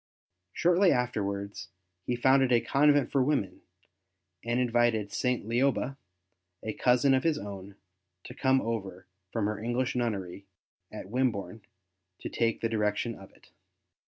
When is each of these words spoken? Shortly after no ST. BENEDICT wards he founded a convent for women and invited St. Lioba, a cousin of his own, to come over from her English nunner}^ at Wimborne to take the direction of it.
Shortly 0.51 0.91
after 0.91 1.19
no 1.21 1.25
ST. 1.25 1.29
BENEDICT 1.31 1.45
wards 1.51 1.67
he 2.07 2.15
founded 2.15 2.51
a 2.51 2.59
convent 2.59 3.11
for 3.11 3.21
women 3.23 3.61
and 4.43 4.59
invited 4.59 5.11
St. 5.13 5.47
Lioba, 5.47 5.95
a 6.63 6.73
cousin 6.73 7.13
of 7.13 7.21
his 7.21 7.37
own, 7.37 7.75
to 8.23 8.33
come 8.33 8.61
over 8.61 9.05
from 9.31 9.45
her 9.45 9.59
English 9.59 9.93
nunner}^ 9.93 10.43
at 10.91 11.11
Wimborne 11.11 11.61
to 12.17 12.29
take 12.29 12.61
the 12.61 12.67
direction 12.67 13.13
of 13.13 13.29
it. 13.33 13.51